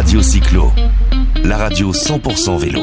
Radio 0.00 0.22
Cyclo, 0.22 0.72
la 1.44 1.58
radio 1.58 1.92
100% 1.92 2.56
vélo. 2.56 2.80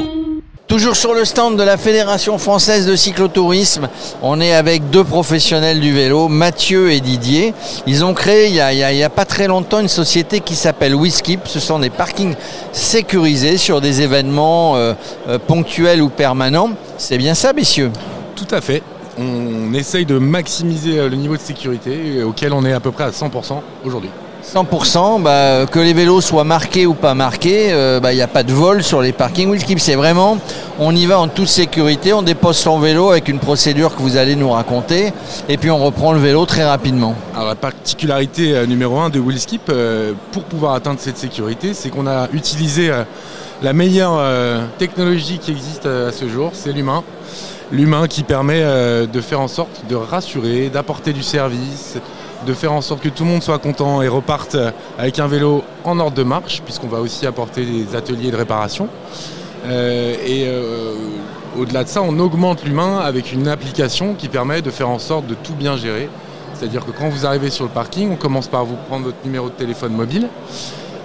Toujours 0.67 0.95
sur 0.95 1.15
le 1.15 1.25
stand 1.25 1.57
de 1.57 1.63
la 1.63 1.75
Fédération 1.75 2.37
française 2.37 2.85
de 2.85 2.95
cyclotourisme, 2.95 3.89
on 4.21 4.39
est 4.39 4.53
avec 4.53 4.91
deux 4.91 5.03
professionnels 5.03 5.79
du 5.79 5.91
vélo, 5.91 6.27
Mathieu 6.27 6.91
et 6.91 6.99
Didier. 6.99 7.55
Ils 7.87 8.05
ont 8.05 8.13
créé 8.13 8.49
il 8.49 8.53
n'y 8.53 9.03
a, 9.03 9.09
pas 9.09 9.25
très 9.25 9.47
longtemps 9.47 9.79
une 9.79 9.87
société 9.87 10.41
qui 10.41 10.53
s'appelle 10.53 10.93
WeSkip. 10.93 11.47
Ce 11.47 11.59
sont 11.59 11.79
des 11.79 11.89
parkings 11.89 12.35
sécurisés 12.71 13.57
sur 13.57 13.81
des 13.81 14.03
événements 14.03 14.75
euh, 14.75 14.93
euh, 15.27 15.39
ponctuels 15.39 16.03
ou 16.03 16.09
permanents. 16.09 16.69
C'est 16.99 17.17
bien 17.17 17.33
ça, 17.33 17.51
messieurs? 17.51 17.91
Tout 18.35 18.53
à 18.53 18.61
fait. 18.61 18.83
On 19.17 19.73
essaye 19.73 20.05
de 20.05 20.19
maximiser 20.19 20.99
euh, 20.99 21.09
le 21.09 21.15
niveau 21.15 21.35
de 21.35 21.41
sécurité 21.41 22.21
auquel 22.21 22.53
on 22.53 22.63
est 22.63 22.73
à 22.73 22.79
peu 22.79 22.91
près 22.91 23.05
à 23.05 23.09
100% 23.09 23.59
aujourd'hui. 23.83 24.11
100%, 24.53 25.21
bah, 25.21 25.65
que 25.65 25.79
les 25.79 25.91
vélos 25.91 26.21
soient 26.21 26.45
marqués 26.45 26.85
ou 26.85 26.93
pas 26.93 27.13
marqués, 27.13 27.73
euh, 27.73 27.99
bah, 27.99 28.13
il 28.13 28.15
n'y 28.15 28.21
a 28.21 28.27
pas 28.27 28.43
de 28.43 28.53
vol 28.53 28.81
sur 28.81 29.01
les 29.01 29.11
parkings 29.11 29.49
Wheelskip. 29.49 29.77
C'est 29.77 29.95
vraiment, 29.95 30.37
on 30.79 30.95
y 30.95 31.05
va 31.05 31.19
en 31.19 31.27
toute 31.27 31.49
sécurité, 31.49 32.13
on 32.13 32.21
dépose 32.21 32.55
son 32.55 32.79
vélo 32.79 33.11
avec 33.11 33.27
une 33.27 33.39
procédure 33.39 33.93
que 33.93 34.01
vous 34.01 34.15
allez 34.15 34.37
nous 34.37 34.49
raconter, 34.49 35.11
et 35.49 35.57
puis 35.57 35.69
on 35.69 35.83
reprend 35.83 36.13
le 36.13 36.19
vélo 36.19 36.45
très 36.45 36.63
rapidement. 36.63 37.13
Alors 37.35 37.49
la 37.49 37.55
particularité 37.55 38.55
euh, 38.55 38.65
numéro 38.65 38.97
un 38.99 39.09
de 39.09 39.19
Wheelskip, 39.19 39.63
euh, 39.67 40.13
pour 40.31 40.43
pouvoir 40.43 40.75
atteindre 40.75 41.01
cette 41.01 41.17
sécurité, 41.17 41.73
c'est 41.73 41.89
qu'on 41.89 42.07
a 42.07 42.29
utilisé 42.31 42.89
la 43.61 43.73
meilleure 43.73 44.21
technologie 44.77 45.39
qui 45.39 45.51
existe 45.51 45.87
à 45.87 46.11
ce 46.11 46.29
jour, 46.29 46.51
c'est 46.53 46.71
l'humain. 46.71 47.03
L'humain 47.71 48.07
qui 48.07 48.23
permet 48.23 48.61
de 48.61 49.21
faire 49.21 49.41
en 49.41 49.49
sorte 49.49 49.83
de 49.89 49.95
rassurer, 49.95 50.69
d'apporter 50.69 51.11
du 51.11 51.23
service, 51.23 51.97
de 52.45 52.53
faire 52.53 52.73
en 52.73 52.81
sorte 52.81 53.01
que 53.01 53.09
tout 53.09 53.23
le 53.23 53.29
monde 53.29 53.43
soit 53.43 53.59
content 53.59 54.01
et 54.01 54.07
reparte 54.07 54.57
avec 54.97 55.19
un 55.19 55.27
vélo 55.27 55.63
en 55.83 55.99
ordre 55.99 56.15
de 56.15 56.23
marche, 56.23 56.61
puisqu'on 56.63 56.87
va 56.87 56.99
aussi 56.99 57.25
apporter 57.25 57.65
des 57.65 57.95
ateliers 57.95 58.31
de 58.31 58.37
réparation. 58.37 58.89
Euh, 59.65 60.15
et 60.25 60.45
euh, 60.47 60.93
au-delà 61.57 61.83
de 61.83 61.89
ça, 61.89 62.01
on 62.01 62.17
augmente 62.19 62.63
l'humain 62.63 62.99
avec 62.99 63.33
une 63.33 63.47
application 63.47 64.13
qui 64.13 64.29
permet 64.29 64.61
de 64.61 64.71
faire 64.71 64.89
en 64.89 64.99
sorte 64.99 65.27
de 65.27 65.33
tout 65.33 65.53
bien 65.53 65.77
gérer. 65.77 66.09
C'est-à-dire 66.53 66.85
que 66.85 66.91
quand 66.91 67.09
vous 67.09 67.25
arrivez 67.25 67.49
sur 67.49 67.65
le 67.65 67.69
parking, 67.69 68.11
on 68.11 68.15
commence 68.15 68.47
par 68.47 68.65
vous 68.65 68.77
prendre 68.87 69.05
votre 69.05 69.23
numéro 69.23 69.49
de 69.49 69.53
téléphone 69.53 69.93
mobile. 69.93 70.27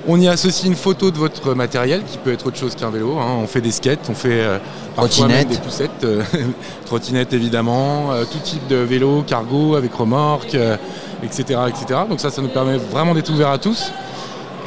On 0.08 0.20
y 0.20 0.28
associe 0.28 0.66
une 0.66 0.76
photo 0.76 1.10
de 1.10 1.18
votre 1.18 1.54
matériel 1.54 2.02
qui 2.04 2.18
peut 2.18 2.32
être 2.32 2.46
autre 2.46 2.58
chose 2.58 2.74
qu'un 2.74 2.90
vélo. 2.90 3.18
Hein. 3.18 3.38
On 3.42 3.46
fait 3.46 3.60
des 3.60 3.70
skates, 3.70 4.08
on 4.10 4.14
fait 4.14 4.42
euh, 4.42 4.58
parfois 4.96 5.28
même 5.28 5.48
des 5.48 5.58
poussettes, 5.58 6.06
trottinettes 6.86 7.32
évidemment, 7.32 8.10
tout 8.30 8.38
type 8.38 8.66
de 8.66 8.76
vélo, 8.76 9.22
cargo 9.26 9.76
avec 9.76 9.94
remorque, 9.94 10.56
etc., 11.22 11.60
etc. 11.68 12.00
Donc 12.08 12.20
ça, 12.20 12.30
ça 12.30 12.42
nous 12.42 12.48
permet 12.48 12.78
vraiment 12.78 13.14
d'être 13.14 13.30
ouvert 13.30 13.50
à 13.50 13.58
tous 13.58 13.92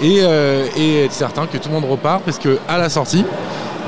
euh, 0.03 0.67
et, 0.75 1.05
être 1.05 1.13
certain 1.13 1.45
que 1.47 1.57
tout 1.57 1.69
le 1.69 1.75
monde 1.75 1.89
repart 1.89 2.21
parce 2.23 2.37
qu'à 2.37 2.77
la 2.77 2.89
sortie, 2.89 3.23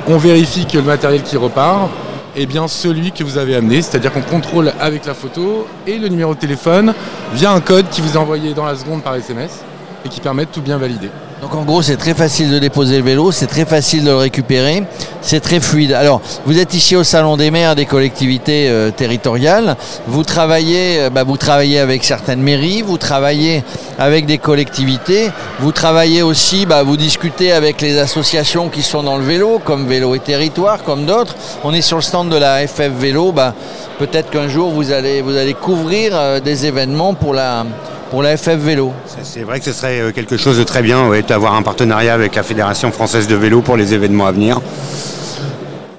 on 0.07 0.17
vérifie 0.17 0.65
que 0.65 0.77
le 0.77 0.83
matériel 0.83 1.21
qui 1.21 1.35
repart 1.35 1.89
est 2.35 2.45
bien 2.45 2.67
celui 2.67 3.11
que 3.11 3.23
vous 3.23 3.37
avez 3.37 3.55
amené, 3.55 3.81
c'est-à-dire 3.81 4.13
qu'on 4.13 4.21
contrôle 4.21 4.71
avec 4.79 5.05
la 5.05 5.13
photo 5.13 5.67
et 5.85 5.97
le 5.97 6.07
numéro 6.07 6.33
de 6.33 6.39
téléphone 6.39 6.93
via 7.33 7.51
un 7.51 7.59
code 7.59 7.89
qui 7.89 8.01
vous 8.01 8.13
est 8.13 8.17
envoyé 8.17 8.53
dans 8.53 8.65
la 8.65 8.75
seconde 8.75 9.03
par 9.03 9.15
SMS 9.15 9.63
et 10.05 10.09
qui 10.09 10.21
permet 10.21 10.45
de 10.45 10.51
tout 10.51 10.61
bien 10.61 10.77
valider. 10.77 11.09
Donc 11.41 11.53
en 11.53 11.61
gros, 11.61 11.83
c'est 11.83 11.97
très 11.97 12.15
facile 12.15 12.49
de 12.49 12.57
déposer 12.57 12.97
le 12.97 13.03
vélo, 13.03 13.31
c'est 13.31 13.45
très 13.45 13.65
facile 13.65 14.03
de 14.03 14.09
le 14.09 14.15
récupérer, 14.15 14.83
c'est 15.21 15.39
très 15.39 15.59
fluide. 15.59 15.93
Alors, 15.93 16.19
vous 16.47 16.57
êtes 16.57 16.73
ici 16.73 16.95
au 16.95 17.03
Salon 17.03 17.37
des 17.37 17.51
maires 17.51 17.75
des 17.75 17.85
collectivités 17.85 18.67
euh, 18.69 18.89
territoriales. 18.89 19.77
Vous 20.07 20.23
travaillez, 20.23 20.99
euh, 20.99 21.09
bah, 21.11 21.23
vous 21.23 21.37
travaillez 21.37 21.77
avec 21.77 22.03
certaines 22.03 22.41
mairies, 22.41 22.81
vous 22.81 22.97
travaillez 22.97 23.63
avec 23.99 24.25
des 24.25 24.39
collectivités, 24.39 25.29
vous 25.59 25.71
travaillez 25.71 26.23
aussi, 26.23 26.65
bah, 26.65 26.81
vous 26.81 26.97
discutez 26.97 27.51
avec 27.51 27.81
les 27.81 27.99
associations 27.99 28.69
qui 28.69 28.81
sont 28.81 29.03
dans 29.03 29.17
le 29.17 29.23
vélo, 29.23 29.61
comme 29.63 29.85
Vélo 29.85 30.15
et 30.15 30.19
Territoire, 30.19 30.83
comme 30.83 31.05
d'autres. 31.05 31.35
On 31.63 31.71
est 31.71 31.81
sur 31.81 31.97
le 31.97 32.03
stand 32.03 32.29
de 32.29 32.37
la 32.37 32.65
FF 32.65 32.89
Vélo. 32.97 33.31
Bah, 33.31 33.53
peut-être 33.99 34.31
qu'un 34.31 34.47
jour 34.47 34.71
vous 34.71 34.91
allez, 34.91 35.21
vous 35.21 35.37
allez 35.37 35.53
couvrir 35.53 36.13
euh, 36.15 36.39
des 36.39 36.65
événements 36.65 37.13
pour 37.13 37.35
la 37.35 37.63
pour 38.09 38.21
la 38.21 38.37
FF 38.37 38.55
Vélo. 38.55 38.93
C'est 39.23 39.43
vrai 39.43 39.59
que 39.59 39.65
ce 39.65 39.73
serait 39.73 39.99
euh, 39.99 40.11
quelque 40.11 40.37
chose 40.37 40.57
de 40.57 40.63
très 40.63 40.81
bien 40.81 41.09
d'avoir 41.21 41.55
un 41.55 41.61
partenariat 41.61 42.13
avec 42.13 42.35
la 42.35 42.43
Fédération 42.43 42.91
française 42.91 43.27
de 43.27 43.35
vélo 43.35 43.61
pour 43.61 43.77
les 43.77 43.93
événements 43.93 44.25
à 44.25 44.31
venir. 44.31 44.61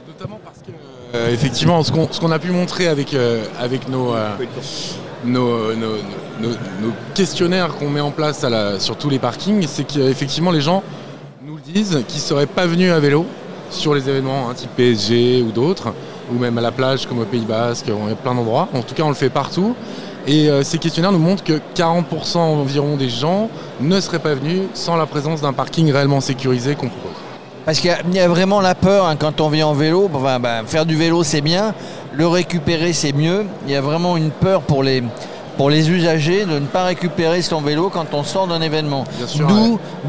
Notamment 0.08 0.40
parce 0.44 0.58
que, 0.58 0.72
euh, 1.14 1.32
effectivement, 1.32 1.82
ce 1.82 1.92
qu'on 1.92 2.30
a 2.30 2.38
pu 2.38 2.50
montrer 2.50 2.88
avec, 2.88 3.14
euh, 3.14 3.44
avec 3.60 3.88
nos, 3.88 4.14
nos, 5.24 5.96
questionnaires 7.14 7.74
qu'on 7.76 7.90
met 7.90 8.00
en 8.00 8.10
place 8.10 8.44
sur 8.78 8.96
tous 8.96 9.10
les 9.10 9.18
parkings, 9.18 9.66
c'est 9.68 9.84
qu'effectivement, 9.84 10.50
les 10.50 10.60
gens 10.60 10.82
nous 11.44 11.56
le 11.56 11.62
disent 11.72 12.02
qu'ils 12.08 12.20
ne 12.20 12.26
seraient 12.26 12.46
pas 12.46 12.66
venus 12.66 12.92
à 12.92 13.00
vélo 13.00 13.26
sur 13.70 13.94
les 13.94 14.08
événements, 14.08 14.48
hein, 14.48 14.54
type 14.54 14.70
PSG 14.76 15.42
ou 15.42 15.52
d'autres, 15.52 15.92
ou 16.32 16.38
même 16.38 16.56
à 16.56 16.62
la 16.62 16.72
plage 16.72 17.06
comme 17.06 17.18
au 17.18 17.24
Pays 17.24 17.44
Basque, 17.44 17.86
on 17.88 18.10
a 18.10 18.14
plein 18.14 18.34
d'endroits. 18.34 18.68
En 18.72 18.80
tout 18.80 18.94
cas, 18.94 19.02
on 19.02 19.08
le 19.08 19.14
fait 19.14 19.28
partout. 19.28 19.74
Et 20.28 20.50
euh, 20.50 20.62
ces 20.62 20.76
questionnaires 20.76 21.10
nous 21.10 21.18
montrent 21.18 21.42
que 21.42 21.58
40% 21.74 22.36
environ 22.36 22.96
des 22.96 23.08
gens 23.08 23.48
ne 23.80 23.98
seraient 23.98 24.18
pas 24.18 24.34
venus 24.34 24.60
sans 24.74 24.94
la 24.94 25.06
présence 25.06 25.40
d'un 25.40 25.54
parking 25.54 25.90
réellement 25.90 26.20
sécurisé 26.20 26.74
qu'on 26.74 26.90
propose. 26.90 27.16
Parce 27.64 27.80
qu'il 27.80 27.90
y, 28.12 28.18
a 28.18 28.28
vraiment 28.28 28.60
la 28.60 28.74
peur 28.74 29.06
hein, 29.06 29.16
quand 29.16 29.40
on 29.40 29.48
vient 29.48 29.68
en 29.68 29.72
vélo. 29.72 30.08
Bah, 30.08 30.38
faire 30.66 30.84
du 30.84 30.96
vélo 30.96 31.22
c'est 31.24 31.40
bien, 31.40 31.74
le 32.12 32.26
récupérer 32.26 32.92
c'est 32.92 33.14
mieux. 33.14 33.46
Il 33.66 33.72
y 33.72 33.76
a 33.76 33.80
vraiment 33.80 34.18
une 34.18 34.30
peur 34.30 34.60
pour 34.60 34.82
les, 34.82 35.02
pour 35.58 35.70
les 35.70 35.90
usagers 35.90 36.44
de 36.44 36.60
ne 36.60 36.66
pas 36.66 36.84
récupérer 36.84 37.42
son 37.42 37.60
vélo 37.60 37.90
quand 37.90 38.14
on 38.14 38.22
sort 38.22 38.46
d'un 38.46 38.62
événement. 38.62 39.04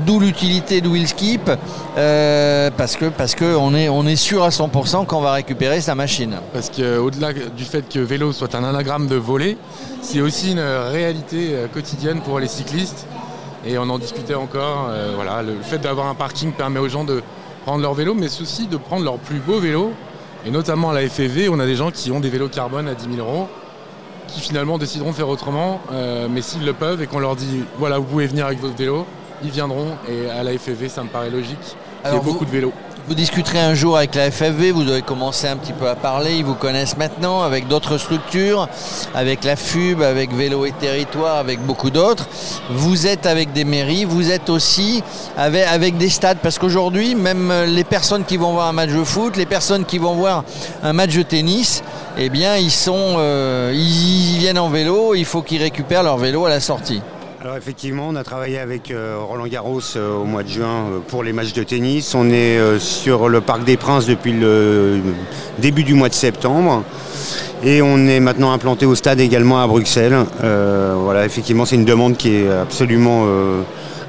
D'où 0.05 0.19
l'utilité 0.19 0.79
de 0.79 0.87
Wheelskip, 0.87 1.49
euh, 1.97 2.69
parce 2.77 2.95
que 2.95 3.05
parce 3.05 3.33
que 3.33 3.55
on 3.55 3.73
est, 3.73 3.89
on 3.89 4.05
est 4.05 4.15
sûr 4.15 4.43
à 4.43 4.49
100% 4.49 5.07
qu'on 5.07 5.21
va 5.21 5.33
récupérer 5.33 5.81
sa 5.81 5.95
machine. 5.95 6.35
Parce 6.53 6.69
qu'au-delà 6.69 7.33
du 7.33 7.65
fait 7.65 7.89
que 7.89 7.99
vélo 7.99 8.31
soit 8.31 8.53
un 8.53 8.63
anagramme 8.63 9.07
de 9.07 9.15
voler, 9.15 9.57
c'est 10.03 10.21
aussi 10.21 10.51
une 10.51 10.59
réalité 10.59 11.49
euh, 11.53 11.67
quotidienne 11.67 12.21
pour 12.21 12.39
les 12.39 12.47
cyclistes. 12.47 13.07
Et 13.65 13.79
on 13.79 13.89
en 13.89 13.97
discutait 13.97 14.35
encore. 14.35 14.89
Euh, 14.91 15.13
voilà, 15.15 15.41
le 15.41 15.55
fait 15.63 15.79
d'avoir 15.79 16.07
un 16.07 16.15
parking 16.15 16.51
permet 16.51 16.79
aux 16.79 16.89
gens 16.89 17.05
de 17.05 17.23
prendre 17.65 17.81
leur 17.81 17.95
vélo, 17.95 18.13
mais 18.13 18.27
aussi 18.27 18.67
de 18.67 18.77
prendre 18.77 19.03
leur 19.03 19.17
plus 19.17 19.39
beau 19.39 19.59
vélo. 19.59 19.93
Et 20.45 20.51
notamment 20.51 20.91
à 20.91 20.93
la 20.93 21.09
FEV, 21.09 21.49
on 21.49 21.59
a 21.59 21.65
des 21.65 21.75
gens 21.75 21.89
qui 21.89 22.11
ont 22.11 22.19
des 22.19 22.29
vélos 22.29 22.49
carbone 22.49 22.87
à 22.87 22.93
10 22.93 23.15
000 23.15 23.27
euros 23.27 23.47
qui 24.29 24.41
finalement 24.41 24.77
décideront 24.77 25.11
de 25.11 25.15
faire 25.15 25.29
autrement. 25.29 25.79
Euh, 25.91 26.27
mais 26.29 26.41
s'ils 26.41 26.65
le 26.65 26.73
peuvent 26.73 27.01
et 27.01 27.07
qu'on 27.07 27.19
leur 27.19 27.35
dit 27.35 27.63
voilà, 27.77 27.97
vous 27.97 28.05
pouvez 28.05 28.27
venir 28.27 28.45
avec 28.45 28.59
votre 28.59 28.75
vélo, 28.75 29.05
ils 29.43 29.51
viendront. 29.51 29.97
Et 30.07 30.29
à 30.29 30.43
la 30.43 30.57
FFV, 30.57 30.89
ça 30.89 31.03
me 31.03 31.09
paraît 31.09 31.29
logique. 31.29 31.75
Il 32.05 32.13
y 32.13 32.15
a 32.15 32.19
beaucoup 32.19 32.45
de 32.45 32.51
vélos. 32.51 32.73
Vous 33.09 33.15
discuterez 33.15 33.59
un 33.59 33.73
jour 33.73 33.97
avec 33.97 34.13
la 34.13 34.29
FFV, 34.29 34.69
vous 34.69 34.87
avez 34.87 35.01
commencé 35.01 35.47
un 35.47 35.57
petit 35.57 35.73
peu 35.73 35.89
à 35.89 35.95
parler, 35.95 36.35
ils 36.35 36.45
vous 36.45 36.53
connaissent 36.53 36.95
maintenant 36.95 37.41
avec 37.41 37.67
d'autres 37.67 37.97
structures, 37.97 38.69
avec 39.15 39.43
la 39.43 39.55
FUB, 39.55 40.03
avec 40.03 40.31
Vélo 40.31 40.63
et 40.67 40.71
Territoire, 40.73 41.37
avec 41.37 41.59
beaucoup 41.59 41.89
d'autres. 41.89 42.29
Vous 42.69 43.07
êtes 43.07 43.25
avec 43.25 43.51
des 43.51 43.63
mairies, 43.63 44.05
vous 44.05 44.29
êtes 44.29 44.51
aussi 44.51 45.01
avec, 45.35 45.97
des 45.97 46.09
stades, 46.09 46.37
parce 46.37 46.59
qu'aujourd'hui, 46.59 47.15
même 47.15 47.51
les 47.65 47.83
personnes 47.83 48.25
qui 48.25 48.37
vont 48.37 48.53
voir 48.53 48.67
un 48.67 48.73
match 48.73 48.91
de 48.91 49.03
foot, 49.03 49.37
les 49.37 49.47
personnes 49.47 49.85
qui 49.85 49.97
vont 49.97 50.13
voir 50.13 50.43
un 50.83 50.93
match 50.93 51.15
de 51.15 51.23
tennis, 51.23 51.81
eh 52.15 52.29
bien, 52.29 52.57
ils, 52.57 52.71
euh, 52.87 53.73
ils 53.73 54.37
viennent 54.37 54.59
en 54.59 54.69
vélo, 54.69 55.15
il 55.15 55.25
faut 55.25 55.41
qu'ils 55.41 55.63
récupèrent 55.63 56.03
leur 56.03 56.17
vélo 56.19 56.45
à 56.45 56.49
la 56.49 56.59
sortie. 56.59 57.01
Alors 57.41 57.55
effectivement, 57.55 58.07
on 58.09 58.15
a 58.17 58.23
travaillé 58.25 58.59
avec 58.59 58.91
euh, 58.91 59.17
Roland 59.17 59.47
Garros 59.47 59.79
euh, 59.95 60.17
au 60.17 60.25
mois 60.25 60.43
de 60.43 60.49
juin 60.49 60.87
pour 61.07 61.23
les 61.23 61.31
matchs 61.31 61.53
de 61.53 61.63
tennis. 61.63 62.13
On 62.13 62.29
est 62.31 62.79
sur 62.79 63.29
le 63.29 63.39
Parc 63.39 63.63
des 63.63 63.77
Princes 63.77 64.05
depuis 64.05 64.33
le 64.33 64.99
début 65.59 65.85
du 65.85 65.93
mois 65.93 66.09
de 66.09 66.13
septembre. 66.13 66.83
Et 67.63 67.81
on 67.81 68.07
est 68.07 68.19
maintenant 68.19 68.51
implanté 68.51 68.85
au 68.85 68.93
stade 68.93 69.21
également 69.21 69.61
à 69.61 69.67
Bruxelles. 69.67 70.17
voilà, 70.41 71.25
effectivement, 71.25 71.65
c'est 71.65 71.75
une 71.75 71.85
demande 71.85 72.17
qui 72.17 72.35
est 72.35 72.49
absolument 72.49 73.25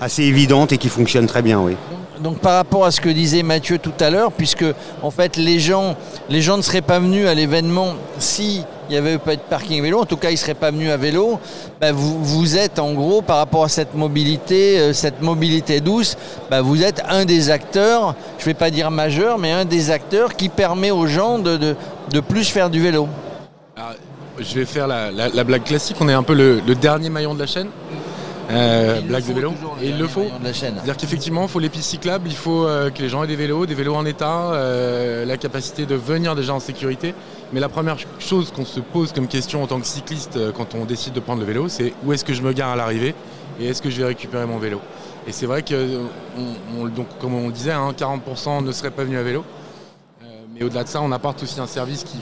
assez 0.01 0.25
évidente 0.25 0.73
et 0.73 0.79
qui 0.79 0.89
fonctionne 0.89 1.27
très 1.27 1.43
bien, 1.43 1.61
donc 2.21 2.39
par 2.39 2.55
rapport 2.55 2.85
à 2.85 2.91
ce 2.91 3.01
que 3.01 3.09
disait 3.09 3.43
Mathieu 3.43 3.79
tout 3.79 3.95
à 3.99 4.11
l'heure, 4.11 4.31
puisque 4.31 4.65
en 5.03 5.11
fait 5.11 5.37
les 5.37 5.59
gens, 5.59 5.97
les 6.29 6.43
gens 6.43 6.57
ne 6.59 6.63
seraient 6.63 6.83
pas 6.83 7.01
venus 7.01 7.27
à 7.27 7.35
l'événement 7.35 7.95
si 8.19 8.63
il 8.91 8.95
n'y 8.95 8.99
avait 8.99 9.19
pas 9.19 9.37
de 9.37 9.41
parking 9.41 9.81
vélo, 9.81 10.01
en 10.01 10.05
tout 10.05 10.17
cas 10.17 10.31
ils 10.31 10.35
ne 10.35 10.39
seraient 10.39 10.55
pas 10.55 10.73
venus 10.73 10.91
à 10.91 10.97
vélo, 10.97 11.39
bah, 11.81 11.93
vous, 11.93 12.57
êtes 12.57 12.81
en 12.81 12.93
gros 12.93 13.23
par 13.23 13.37
rapport 13.37 13.63
à 13.63 13.69
cette 13.69 13.95
mobilité, 13.95 14.81
euh, 14.81 14.93
cette 14.93 15.23
mobilité 15.23 15.81
douce, 15.81 16.17
bah, 16.51 16.61
vous 16.61 16.83
êtes 16.83 17.01
un 17.09 17.25
des 17.25 17.51
acteurs, 17.51 18.17
je 18.39 18.43
ne 18.43 18.47
vais 18.47 18.55
pas 18.55 18.73
dire 18.73 18.91
majeur, 18.91 19.39
mais 19.39 19.53
un 19.53 19.65
des 19.65 19.93
acteurs 19.93 20.35
qui 20.35 20.49
permet 20.49 20.91
aux 20.91 21.07
gens 21.07 21.39
de, 21.39 21.77
plus 22.29 22.49
faire 22.49 22.69
du 22.69 22.81
vélo. 22.81 23.07
je 24.41 24.55
vais 24.59 24.65
faire 24.65 24.89
la, 24.89 25.45
blague 25.45 25.63
classique, 25.63 25.97
on 26.01 26.09
est 26.09 26.13
un 26.13 26.25
peu 26.25 26.35
le 26.35 26.75
dernier 26.75 27.11
maillon 27.11 27.35
de 27.35 27.39
la 27.39 27.47
chaîne. 27.47 27.69
Euh, 28.51 29.01
blague 29.03 29.27
de 29.27 29.33
vélo. 29.33 29.55
Et 29.81 29.91
il 29.91 29.99
le 29.99 30.07
faut. 30.07 30.27
C'est-à-dire 30.53 30.97
qu'effectivement, 30.97 31.43
il 31.43 31.49
faut 31.49 31.59
les 31.59 31.69
pistes 31.69 31.91
cyclables, 31.91 32.29
il 32.29 32.37
faut 32.37 32.67
euh, 32.67 32.91
que 32.91 33.01
les 33.01 33.09
gens 33.09 33.23
aient 33.23 33.29
des 33.29 33.37
vélos, 33.37 33.67
des 33.67 33.75
vélos 33.75 33.95
en 33.95 34.05
état, 34.05 34.53
euh, 34.53 35.25
la 35.25 35.37
capacité 35.37 35.87
de 35.87 35.95
venir 35.95 36.35
déjà 36.35 36.55
en 36.55 36.61
sécurité. 36.61 37.15
Mais 37.53 37.61
la 37.61 37.69
première 37.69 37.97
chose 38.19 38.53
qu'on 38.53 38.65
se 38.65 38.81
pose 38.81 39.13
comme 39.13 39.29
question 39.29 39.63
en 39.63 39.67
tant 39.67 39.81
que 39.81 39.87
cycliste 39.87 40.39
quand 40.53 40.75
on 40.75 40.85
décide 40.85 41.13
de 41.13 41.21
prendre 41.21 41.41
le 41.41 41.47
vélo, 41.47 41.69
c'est 41.69 41.93
où 42.05 42.13
est-ce 42.13 42.25
que 42.25 42.35
je 42.35 42.43
me 42.43 42.53
gare 42.53 42.71
à 42.71 42.77
l'arrivée 42.77 43.15
et 43.61 43.67
est-ce 43.67 43.83
que 43.83 43.91
je 43.91 43.99
vais 43.99 44.07
récupérer 44.07 44.47
mon 44.47 44.59
vélo 44.59 44.81
Et 45.27 45.33
c'est 45.33 45.47
vrai 45.47 45.63
que, 45.63 46.01
donc, 46.97 47.07
comme 47.21 47.35
on 47.35 47.49
le 47.49 47.53
disait, 47.53 47.73
40% 47.73 48.49
hein, 48.49 48.63
ne 48.63 48.73
seraient 48.73 48.91
pas 48.91 49.05
venus 49.05 49.19
à 49.19 49.23
vélo. 49.23 49.45
mais 50.55 50.65
au-delà 50.65 50.85
de 50.85 50.89
ça, 50.89 51.03
on 51.03 51.13
apporte 51.13 51.43
aussi 51.43 51.61
un 51.61 51.67
service 51.67 52.05
qui, 52.05 52.19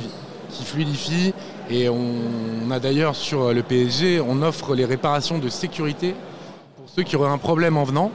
qui 0.50 0.64
fluidifie. 0.64 1.32
Et 1.70 1.88
on, 1.88 2.70
a 2.70 2.79
d'ailleurs 2.79 3.15
sur 3.15 3.53
le 3.53 3.62
PSG, 3.62 4.20
on 4.20 4.43
offre 4.43 4.75
les 4.75 4.85
réparations 4.85 5.38
de 5.38 5.49
sécurité 5.49 6.15
pour 6.76 6.88
ceux 6.88 7.03
qui 7.03 7.17
auraient 7.17 7.31
un 7.31 7.38
problème 7.38 7.76
en 7.76 7.85
venant, 7.85 8.11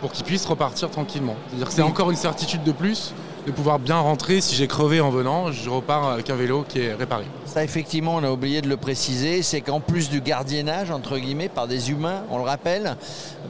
pour 0.00 0.12
qu'ils 0.12 0.24
puissent 0.24 0.46
repartir 0.46 0.90
tranquillement. 0.90 1.36
C'est-à-dire 1.48 1.66
que 1.68 1.72
c'est 1.72 1.82
encore 1.82 2.10
une 2.10 2.16
certitude 2.16 2.62
de 2.64 2.72
plus 2.72 3.12
de 3.46 3.52
pouvoir 3.52 3.78
bien 3.78 3.98
rentrer. 3.98 4.40
Si 4.40 4.54
j'ai 4.56 4.66
crevé 4.66 5.00
en 5.00 5.10
venant, 5.10 5.52
je 5.52 5.70
repars 5.70 6.10
avec 6.10 6.28
un 6.30 6.34
vélo 6.34 6.64
qui 6.68 6.80
est 6.80 6.94
réparé. 6.94 7.24
Ça, 7.44 7.62
effectivement, 7.62 8.16
on 8.16 8.24
a 8.24 8.30
oublié 8.30 8.60
de 8.60 8.68
le 8.68 8.76
préciser, 8.76 9.42
c'est 9.42 9.60
qu'en 9.60 9.80
plus 9.80 10.10
du 10.10 10.20
gardiennage, 10.20 10.90
entre 10.90 11.16
guillemets, 11.18 11.48
par 11.48 11.68
des 11.68 11.90
humains, 11.90 12.24
on 12.30 12.38
le 12.38 12.44
rappelle, 12.44 12.96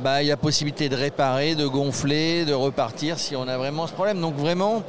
bah, 0.04 0.22
il 0.22 0.28
y 0.28 0.32
a 0.32 0.36
possibilité 0.36 0.88
de 0.88 0.96
réparer, 0.96 1.54
de 1.54 1.66
gonfler, 1.66 2.44
de 2.44 2.52
repartir 2.52 3.18
si 3.18 3.34
on 3.36 3.48
a 3.48 3.56
vraiment 3.56 3.86
ce 3.86 3.92
problème. 3.92 4.20
Donc 4.20 4.36
vraiment, 4.36 4.82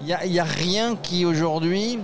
il 0.00 0.06
n'y 0.06 0.38
a, 0.38 0.42
a, 0.42 0.46
rien 0.46 0.96
qui 0.96 1.24
aujourd'hui 1.26 1.98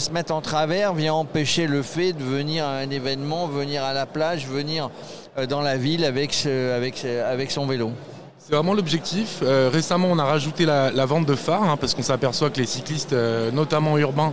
se 0.00 0.10
mettre 0.10 0.32
en 0.32 0.40
travers, 0.40 0.94
vient 0.94 1.14
empêcher 1.14 1.66
le 1.66 1.82
fait 1.82 2.12
de 2.12 2.22
venir 2.22 2.64
à 2.64 2.76
un 2.78 2.90
événement, 2.90 3.46
venir 3.46 3.84
à 3.84 3.92
la 3.92 4.06
plage, 4.06 4.46
venir 4.46 4.90
euh, 5.38 5.46
dans 5.46 5.60
la 5.60 5.76
ville 5.76 6.04
avec, 6.04 6.46
avec, 6.46 7.04
avec 7.04 7.50
son 7.50 7.66
vélo. 7.66 7.90
C'est 8.38 8.54
vraiment 8.54 8.74
l'objectif. 8.74 9.40
Euh, 9.42 9.70
récemment, 9.72 10.08
on 10.10 10.18
a 10.18 10.24
rajouté 10.24 10.66
la, 10.66 11.06
vente 11.06 11.26
de 11.26 11.34
phares 11.34 11.62
hein, 11.62 11.76
parce 11.78 11.94
qu'on 11.94 12.02
s'aperçoit 12.02 12.50
que 12.50 12.60
les 12.60 12.66
cyclistes, 12.66 13.12
euh, 13.12 13.50
notamment 13.50 13.96
urbains, 13.98 14.32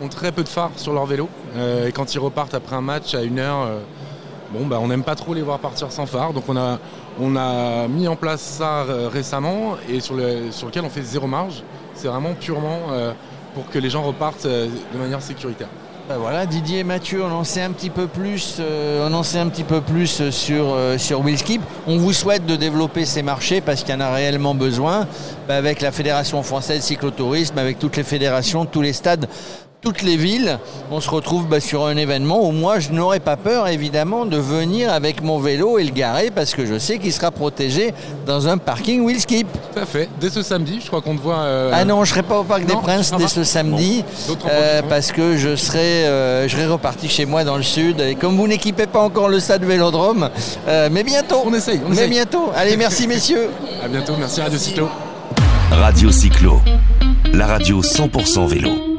ont 0.00 0.08
très 0.08 0.32
peu 0.32 0.42
de 0.42 0.48
phares 0.48 0.72
sur 0.76 0.92
leur 0.92 1.06
vélo. 1.06 1.28
et 1.56 1.92
quand 1.92 2.12
ils 2.14 2.18
repartent 2.18 2.54
après 2.54 2.74
un 2.74 2.80
match 2.80 3.14
à 3.14 3.22
une 3.22 3.38
heure, 3.38 3.68
bon, 4.52 4.66
bah, 4.66 4.80
on 4.80 4.88
n'aime 4.88 5.04
pas 5.04 5.14
trop 5.14 5.32
les 5.32 5.42
voir 5.42 5.60
partir 5.60 5.92
sans 5.92 6.06
phare. 6.06 6.32
Donc 6.32 6.44
on 6.48 6.56
a, 6.56 6.80
on 7.20 7.36
a 7.36 7.86
mis 7.86 8.08
en 8.08 8.16
place 8.16 8.40
ça 8.40 8.84
récemment 9.12 9.76
et 9.88 10.00
sur, 10.00 10.16
le, 10.16 10.50
sur 10.50 10.66
lequel 10.66 10.84
on 10.84 10.90
fait 10.90 11.02
zéro 11.02 11.28
marge. 11.28 11.62
C'est 11.94 12.08
vraiment 12.08 12.34
purement 12.34 12.80
pour 13.54 13.68
que 13.68 13.78
les 13.78 13.90
gens 13.90 14.02
repartent 14.02 14.46
euh, 14.46 14.68
de 14.92 14.98
manière 14.98 15.22
sécuritaire. 15.22 15.68
Ben 16.08 16.18
voilà, 16.18 16.46
Didier 16.46 16.80
et 16.80 16.84
Mathieu, 16.84 17.22
on 17.22 17.30
en 17.30 17.44
sait 17.44 17.62
un 17.62 17.70
petit 17.70 17.88
peu 17.88 18.08
plus, 18.08 18.56
euh, 18.58 19.08
on 19.08 19.14
en 19.14 19.20
un 19.20 19.48
petit 19.48 19.62
peu 19.62 19.80
plus 19.80 20.30
sur, 20.30 20.74
euh, 20.74 20.98
sur 20.98 21.22
Willskip. 21.22 21.62
On 21.86 21.96
vous 21.96 22.12
souhaite 22.12 22.44
de 22.44 22.56
développer 22.56 23.04
ces 23.04 23.22
marchés 23.22 23.60
parce 23.60 23.84
qu'il 23.84 23.94
y 23.94 23.96
en 23.96 24.00
a 24.00 24.12
réellement 24.12 24.54
besoin. 24.54 25.06
Ben 25.46 25.54
avec 25.54 25.80
la 25.80 25.92
Fédération 25.92 26.42
française 26.42 26.82
cyclotourisme, 26.82 27.56
avec 27.56 27.78
toutes 27.78 27.96
les 27.96 28.02
fédérations, 28.02 28.66
tous 28.66 28.82
les 28.82 28.92
stades 28.92 29.28
toutes 29.82 30.02
les 30.02 30.16
villes, 30.16 30.60
on 30.92 31.00
se 31.00 31.10
retrouve 31.10 31.48
bah, 31.48 31.58
sur 31.58 31.84
un 31.86 31.96
événement 31.96 32.46
où 32.46 32.52
moi 32.52 32.78
je 32.78 32.92
n'aurais 32.92 33.18
pas 33.18 33.36
peur 33.36 33.66
évidemment 33.66 34.24
de 34.24 34.36
venir 34.36 34.92
avec 34.92 35.22
mon 35.22 35.40
vélo 35.40 35.76
et 35.76 35.82
le 35.82 35.90
garer 35.90 36.30
parce 36.30 36.54
que 36.54 36.64
je 36.64 36.78
sais 36.78 36.98
qu'il 36.98 37.12
sera 37.12 37.32
protégé 37.32 37.92
dans 38.24 38.46
un 38.46 38.58
parking 38.58 39.04
Willskip. 39.04 39.48
Tout 39.74 39.80
à 39.80 39.84
fait. 39.84 40.08
Dès 40.20 40.30
ce 40.30 40.42
samedi, 40.42 40.78
je 40.80 40.86
crois 40.86 41.00
qu'on 41.00 41.16
te 41.16 41.20
voit. 41.20 41.40
Euh, 41.40 41.72
ah 41.74 41.84
non, 41.84 42.04
je 42.04 42.10
serai 42.10 42.22
pas 42.22 42.38
au 42.38 42.44
Parc 42.44 42.64
des 42.64 42.74
Princes 42.74 43.12
dès 43.18 43.26
ce 43.26 43.42
samedi 43.42 44.04
euh, 44.48 44.82
parce 44.88 45.10
que 45.10 45.36
je 45.36 45.56
serai, 45.56 46.06
euh, 46.06 46.46
je 46.46 46.56
serai 46.56 46.66
reparti 46.66 47.08
chez 47.08 47.26
moi 47.26 47.42
dans 47.42 47.56
le 47.56 47.64
sud 47.64 48.00
et 48.00 48.14
comme 48.14 48.36
vous 48.36 48.46
n'équipez 48.46 48.86
pas 48.86 49.00
encore 49.00 49.28
le 49.28 49.40
stade 49.40 49.64
Vélodrome, 49.64 50.30
mais 50.92 51.02
bientôt. 51.02 51.42
On 51.44 51.52
essaye. 51.52 51.80
On 51.84 51.92
mais 51.92 52.06
bientôt. 52.06 52.52
Allez, 52.54 52.76
merci 52.76 53.08
messieurs. 53.08 53.50
à 53.84 53.88
bientôt. 53.88 54.14
Merci 54.16 54.40
Radio 54.40 54.58
Cyclo. 54.58 54.88
Radio 55.72 56.12
Cyclo, 56.12 56.60
la 57.32 57.46
radio 57.46 57.82
100% 57.82 58.46
vélo. 58.46 58.91